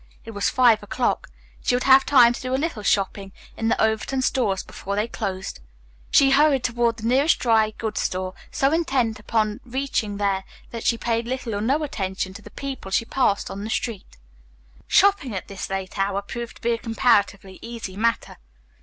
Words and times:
It 0.25 0.31
was 0.31 0.49
five 0.49 0.81
o'clock. 0.81 1.29
She 1.61 1.75
would 1.75 1.83
have 1.83 2.07
time 2.07 2.33
to 2.33 2.41
do 2.41 2.55
a 2.55 2.55
little 2.57 2.81
shopping 2.81 3.31
in 3.55 3.67
the 3.67 3.79
Overton 3.79 4.23
stores 4.23 4.63
before 4.63 4.95
they 4.95 5.07
closed. 5.07 5.59
She 6.09 6.31
hurried 6.31 6.63
toward 6.63 6.97
the 6.97 7.05
nearest 7.07 7.37
dry 7.37 7.69
goods 7.77 8.01
store, 8.01 8.33
so 8.49 8.71
intent 8.71 9.19
upon 9.19 9.59
reaching 9.63 10.17
there 10.17 10.43
that 10.71 10.83
she 10.85 10.97
paid 10.97 11.27
little 11.27 11.53
or 11.53 11.61
no 11.61 11.83
attention 11.83 12.33
to 12.33 12.41
the 12.41 12.49
people 12.49 12.89
she 12.89 13.05
passed 13.05 13.51
in 13.51 13.63
the 13.63 13.69
street. 13.69 14.17
Shopping 14.87 15.35
at 15.35 15.47
this 15.47 15.69
late 15.69 15.99
hour 15.99 16.23
proved 16.23 16.65
a 16.65 16.77
comparatively 16.79 17.59
easy 17.61 17.95
matter. 17.95 18.37